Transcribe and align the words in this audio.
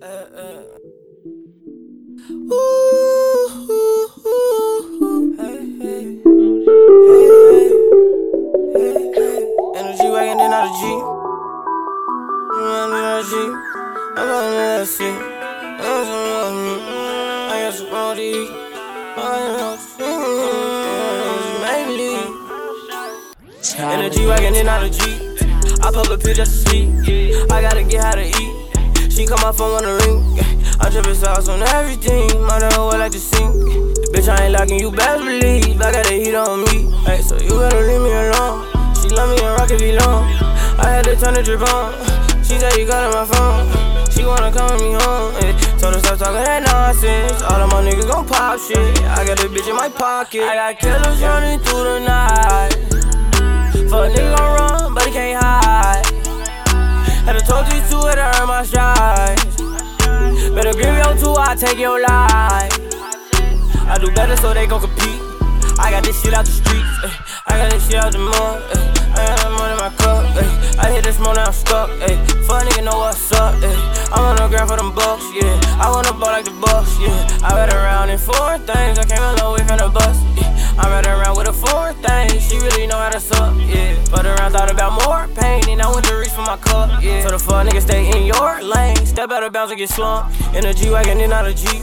In 0.00 0.06
a 0.06 0.10
G 9.96 10.06
wagon 10.08 10.38
in 10.38 10.52
out 10.52 10.66
of 10.66 10.72
G. 10.78 10.82
I'm 12.54 12.92
out 12.94 13.26
of. 13.26 13.32
I'm 14.16 14.30
on 14.30 14.52
that. 14.54 14.78
I'm 14.78 14.86
so 14.86 15.04
on 16.30 16.54
me. 16.62 16.74
I 17.50 17.58
got 19.58 19.78
some. 19.80 20.18
In 23.90 24.00
a 24.04 24.10
G 24.10 24.26
wagon 24.26 24.54
in 24.54 24.68
out 24.68 24.84
of 24.84 24.92
G. 24.92 25.00
I 25.82 25.90
pop 25.90 26.08
a 26.08 26.16
pill 26.16 26.34
just 26.34 26.66
to 26.66 26.70
sleep. 26.70 26.88
I 27.50 27.60
gotta 27.60 27.82
get 27.82 28.04
how 28.04 28.14
to 28.14 28.24
eat. 28.24 28.57
She 29.18 29.26
call 29.26 29.42
my 29.42 29.50
phone 29.50 29.74
on 29.74 29.82
the 29.82 29.98
ring. 30.06 30.22
I 30.78 30.86
drip 30.94 31.10
sauce 31.10 31.48
on 31.48 31.60
everything. 31.74 32.30
Nigga 32.38 32.78
will 32.78 33.02
like 33.02 33.10
to 33.10 33.18
sink. 33.18 33.50
Bitch, 34.14 34.30
I 34.30 34.46
ain't 34.46 34.54
locking 34.54 34.78
you, 34.78 34.92
best 34.92 35.26
believe. 35.26 35.74
I 35.82 35.90
got 35.90 36.06
the 36.06 36.14
heat 36.14 36.38
on 36.38 36.62
me. 36.62 36.86
Hey, 37.02 37.18
so 37.26 37.34
you 37.34 37.50
better 37.58 37.82
leave 37.82 37.98
me 37.98 38.14
alone. 38.14 38.62
She 38.94 39.10
love 39.10 39.34
me 39.34 39.42
and 39.42 39.58
rock 39.58 39.74
it 39.74 39.82
belong. 39.82 40.22
I 40.78 41.02
had 41.02 41.04
to 41.10 41.18
turn 41.18 41.34
the 41.34 41.42
drip 41.42 41.66
on. 41.66 41.98
She 42.46 42.62
said 42.62 42.70
you 42.78 42.86
got 42.86 43.10
on 43.10 43.18
my 43.18 43.26
phone. 43.26 43.66
She 44.14 44.22
wanna 44.22 44.54
come 44.54 44.70
with 44.70 44.86
me 44.86 44.94
home. 45.02 45.34
Hey, 45.42 45.50
told 45.82 45.98
her 45.98 46.00
stop 46.00 46.22
talking 46.22 46.46
that 46.46 46.62
nonsense. 46.62 47.42
All 47.42 47.58
of 47.58 47.74
my 47.74 47.82
niggas 47.82 48.06
gon' 48.06 48.22
pop 48.22 48.62
shit. 48.62 48.78
I 49.02 49.26
got 49.26 49.42
a 49.42 49.50
bitch 49.50 49.66
in 49.66 49.74
my 49.74 49.90
pocket. 49.90 50.46
I 50.46 50.54
got 50.54 50.78
killers 50.78 51.18
running 51.26 51.58
through 51.66 51.82
the 51.90 51.98
night. 52.06 52.70
Fuck 53.90 54.14
nigga 54.14 54.30
gon' 54.30 54.46
run, 54.62 54.77
Better 58.58 58.74
give 60.72 60.90
your 60.90 61.14
two, 61.14 61.32
I 61.38 61.54
take 61.56 61.78
your 61.78 62.02
life. 62.02 62.74
I 63.86 63.96
do 64.00 64.10
better 64.10 64.34
so 64.36 64.52
they 64.52 64.66
gon' 64.66 64.80
compete. 64.80 65.22
I 65.78 65.92
got 65.92 66.02
this 66.02 66.20
shit 66.20 66.34
out 66.34 66.44
the 66.44 66.50
streets. 66.50 66.90
Ay. 67.04 67.14
I 67.46 67.58
got 67.58 67.70
this 67.70 67.86
shit 67.86 67.94
out 67.94 68.10
the 68.10 68.18
mud. 68.18 68.34
Ay. 68.34 68.82
Eh. 68.82 69.14
I 69.14 69.26
got 69.30 69.38
that 69.38 69.52
money 69.54 69.72
in 69.74 69.78
my 69.78 69.94
cup. 69.94 70.26
Ay. 70.34 70.88
I 70.88 70.90
hit 70.90 71.04
this 71.04 71.20
morning, 71.20 71.44
I'm 71.46 71.52
stuck. 71.52 71.88
Ay. 72.02 72.18
Fuck 72.50 72.66
nigga 72.66 72.82
know 72.82 72.98
what's 72.98 73.30
up. 73.30 73.54
Ay. 73.62 73.78
I'm 74.10 74.24
on 74.26 74.34
the 74.34 74.48
ground 74.48 74.70
for 74.70 74.76
them 74.76 74.92
bucks, 74.92 75.22
yeah. 75.38 75.54
I 75.78 75.88
wanna 75.94 76.10
ball 76.12 76.34
like 76.34 76.44
the 76.44 76.50
Bucks, 76.58 76.98
yeah. 76.98 77.14
I 77.46 77.54
read 77.54 77.70
around 77.70 78.10
in 78.10 78.18
foreign 78.18 78.58
things. 78.66 78.98
I 78.98 79.04
came 79.06 79.22
a 79.22 79.36
long 79.38 79.54
way 79.54 79.62
from 79.62 79.78
the 79.78 79.88
bus, 79.88 80.18
I 85.88 85.94
went 85.94 86.04
to 86.04 86.16
reach 86.16 86.28
for 86.28 86.42
my 86.42 86.58
cup, 86.58 87.02
yeah. 87.02 87.22
So 87.22 87.30
the 87.30 87.38
fuck 87.38 87.66
nigga 87.66 87.80
stay 87.80 88.04
in 88.12 88.26
your 88.26 88.60
lane. 88.60 89.06
Step 89.06 89.30
out 89.30 89.42
of 89.42 89.54
bounds 89.54 89.72
and 89.72 89.78
get 89.78 89.88
slumped. 89.88 90.36
In 90.54 90.66
a 90.66 90.74
G 90.74 90.90
wagon, 90.90 91.18
in 91.18 91.32
out 91.32 91.48
of 91.48 91.56
Jeep. 91.56 91.82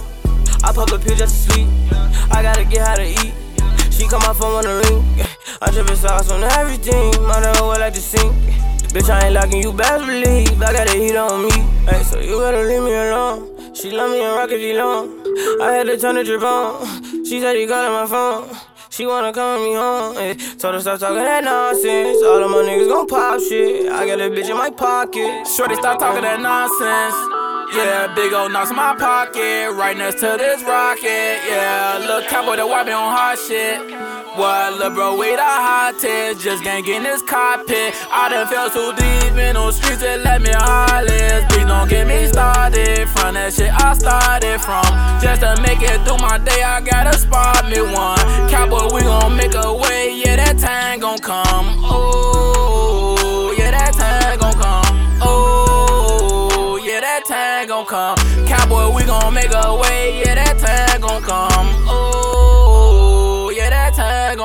I 0.63 0.71
pop 0.71 0.91
a 0.91 0.99
pill 0.99 1.15
just 1.15 1.33
to 1.33 1.53
sleep. 1.53 1.67
I 2.29 2.43
gotta 2.43 2.65
get 2.65 2.85
how 2.85 2.95
to 2.97 3.03
eat. 3.03 3.33
She 3.89 4.05
call 4.05 4.19
my 4.19 4.33
phone 4.33 4.61
on 4.61 4.63
the 4.63 4.75
ring. 4.85 5.01
I 5.59 5.71
drip 5.71 5.89
sauce 5.97 6.29
on 6.29 6.43
everything. 6.43 7.17
My 7.25 7.41
nigga 7.41 7.61
will 7.61 7.79
like 7.79 7.95
to 7.95 7.99
sink. 7.99 8.31
Bitch, 8.93 9.09
I 9.09 9.25
ain't 9.25 9.33
locking 9.33 9.63
you, 9.63 9.73
best 9.73 10.05
believe. 10.05 10.61
I 10.61 10.71
got 10.71 10.87
the 10.87 10.93
heat 10.93 11.15
on 11.15 11.41
me. 11.41 11.57
Hey, 11.89 12.03
so 12.03 12.19
you 12.19 12.37
better 12.37 12.61
leave 12.61 12.83
me 12.83 12.93
alone. 12.93 13.73
She 13.73 13.89
love 13.89 14.11
me 14.11 14.21
and 14.21 14.35
rock 14.35 14.51
it 14.51 14.77
long. 14.77 15.09
I 15.63 15.73
had 15.73 15.87
to 15.87 15.97
turn 15.97 16.13
the 16.13 16.23
drip 16.23 16.43
on. 16.43 17.25
She 17.25 17.39
said 17.41 17.53
you 17.53 17.67
got 17.67 17.89
on 17.89 18.03
my 18.03 18.07
phone. 18.07 18.74
She 18.95 19.05
wanna 19.05 19.33
come 19.33 19.61
me 19.61 19.73
home. 19.73 20.15
Hey, 20.15 20.35
told 20.35 20.75
her 20.75 20.79
stop 20.79 21.01
talking 21.01 21.17
that 21.17 21.43
nonsense. 21.43 22.23
All 22.23 22.41
of 22.41 22.49
my 22.49 22.63
niggas 22.63 22.87
gon' 22.87 23.05
pop 23.07 23.41
shit. 23.41 23.91
I 23.91 24.05
got 24.07 24.21
a 24.21 24.29
bitch 24.29 24.49
in 24.49 24.55
my 24.55 24.69
pocket. 24.69 25.45
Shorty, 25.45 25.75
stop 25.75 25.99
talking 25.99 26.21
that 26.21 26.39
nonsense. 26.39 27.13
Yeah, 27.75 28.15
big 28.15 28.31
old 28.31 28.53
knocks 28.53 28.69
in 28.69 28.77
my 28.77 28.95
pocket, 28.95 29.75
right 29.75 29.97
next 29.97 30.21
to 30.21 30.37
this 30.39 30.63
rocket. 30.63 31.43
Yeah, 31.43 31.97
little 32.07 32.21
Calboy 32.21 32.55
that 32.55 32.69
wipe 32.69 32.85
me 32.85 32.93
on 32.93 33.11
hot 33.11 33.37
shit. 33.37 34.14
What, 34.35 34.73
little 34.73 34.89
bro, 34.91 35.15
we 35.17 35.31
the 35.31 35.41
hottest, 35.41 36.43
just 36.43 36.61
can't 36.61 36.85
get 36.85 36.97
in 36.97 37.03
this 37.03 37.21
cockpit. 37.21 37.93
I 38.11 38.27
done 38.27 38.47
fell 38.47 38.69
too 38.69 38.91
deep 38.99 39.31
in 39.39 39.55
those 39.55 39.77
streets 39.77 40.01
that 40.01 40.25
let 40.25 40.41
me 40.41 40.51
hollis. 40.51 41.45
Please 41.47 41.63
don't 41.63 41.87
get 41.89 42.05
me 42.05 42.27
started 42.27 43.07
from 43.15 43.35
that 43.35 43.53
shit 43.53 43.71
I 43.71 43.93
started 43.95 44.59
from. 44.59 44.83
Just 45.23 45.39
to 45.39 45.55
make 45.63 45.79
it 45.79 46.03
through 46.03 46.17
my 46.17 46.37
day, 46.37 46.63
I 46.63 46.81
gotta 46.81 47.17
spot 47.17 47.69
me 47.69 47.79
one. 47.79 48.19
Calboy, 48.51 48.91
we 48.91 49.07
gon' 49.07 49.37
make 49.37 49.55
a 49.55 49.71
way, 49.71 50.11
yeah, 50.19 50.35
that 50.35 50.59
time 50.59 50.99
gon' 50.99 51.19
come. 51.19 51.79
Oh, 51.87 53.55
yeah, 53.57 53.71
that 53.71 53.93
time 53.95 54.37
gon' 54.37 54.59
come. 54.59 54.83
Oh, 55.23 56.77
yeah, 56.83 56.99
that 56.99 57.23
time 57.25 57.67
gon' 57.69 57.85
come. 57.85 58.17
Calboy, 58.51 58.93
we 58.93 59.05
gon' 59.05 59.33
make 59.33 59.53
a 59.55 59.79
way, 59.79 60.19
yeah, 60.19 60.35
that 60.35 60.59
time 60.59 60.99
gon' 60.99 61.23
come. 61.23 61.84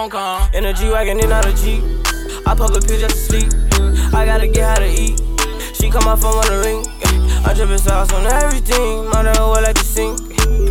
Gon' 0.00 0.10
come. 0.10 0.54
In 0.54 0.64
a 0.64 0.72
G 0.72 0.88
wagon, 0.88 1.20
in 1.20 1.30
out 1.30 1.44
Jeep. 1.56 1.84
I 2.46 2.54
pop 2.54 2.72
a 2.72 2.80
pill 2.80 2.96
just 2.96 3.16
to 3.16 3.20
sleep. 3.20 3.52
I 4.14 4.24
gotta 4.24 4.48
get 4.48 4.64
how 4.64 4.78
to 4.80 4.88
eat. 4.88 5.20
She 5.76 5.90
call 5.90 6.00
my 6.02 6.16
phone 6.16 6.40
on 6.40 6.48
the 6.48 6.58
ring. 6.64 6.80
I 7.44 7.52
drip 7.52 7.68
sauce 7.78 8.12
on 8.12 8.24
everything. 8.24 9.04
My 9.10 9.20
nigga 9.20 9.44
will 9.44 9.60
like 9.60 9.76
to 9.76 9.84
sink. 9.84 10.16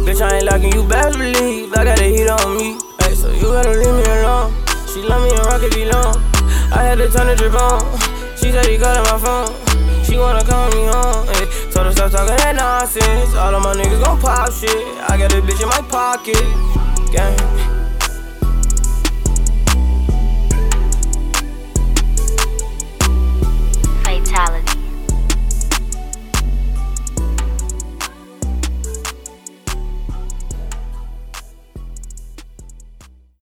Bitch, 0.02 0.22
I 0.22 0.38
ain't 0.38 0.46
locking 0.46 0.74
you, 0.74 0.88
best 0.88 1.18
believe. 1.18 1.74
I 1.74 1.84
got 1.84 1.98
the 1.98 2.10
heat 2.10 2.30
on 2.30 2.58
me. 2.58 2.80
Hey, 3.02 3.14
so 3.14 3.30
you 3.30 3.54
better 3.54 3.78
leave 3.78 3.94
me 3.94 4.06
alone. 4.18 4.50
She 4.90 5.02
love 5.06 5.22
me 5.22 5.30
and 5.30 5.46
rock 5.46 5.62
it 5.62 5.74
belong. 5.78 6.18
I 6.74 6.90
had 6.90 6.98
to 6.98 7.10
turn 7.10 7.28
the 7.28 7.36
drip 7.36 7.54
on. 7.54 7.86
She 8.34 8.50
said 8.50 8.66
you 8.66 8.80
got 8.80 8.98
on 8.98 9.06
my 9.14 9.20
phone. 9.22 9.50
She 10.06 10.18
wanna 10.18 10.42
call 10.42 10.74
me 10.74 10.90
home. 10.90 11.28
Hey, 11.38 11.46
told 11.70 11.86
her 11.86 11.94
stop 11.94 12.10
talking 12.10 12.34
that 12.34 12.56
nonsense. 12.58 13.36
All 13.36 13.54
of 13.54 13.62
my 13.62 13.78
niggas 13.78 14.02
gon' 14.02 14.18
pop 14.18 14.50
shit. 14.52 14.74
I 15.06 15.22
got 15.22 15.34
a 15.34 15.42
bitch 15.46 15.62
in 15.62 15.70
my 15.70 15.86
pocket. 15.86 16.42
Gang. 17.14 17.69